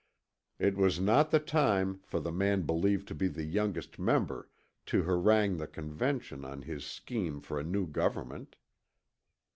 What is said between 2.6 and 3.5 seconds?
believed to be the